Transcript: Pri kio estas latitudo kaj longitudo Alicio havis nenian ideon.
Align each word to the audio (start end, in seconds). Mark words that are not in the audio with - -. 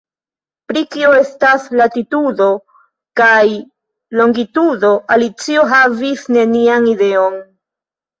Pri 0.69 0.81
kio 0.93 1.09
estas 1.17 1.65
latitudo 1.79 2.47
kaj 3.21 3.43
longitudo 4.21 4.89
Alicio 5.17 5.67
havis 5.75 6.25
nenian 6.39 6.89
ideon. 6.95 7.39